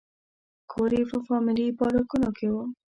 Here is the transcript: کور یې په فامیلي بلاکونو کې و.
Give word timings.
کور 0.71 0.91
یې 0.97 1.03
په 1.11 1.17
فامیلي 1.27 1.65
بلاکونو 1.77 2.29
کې 2.37 2.47
و. 2.53 2.55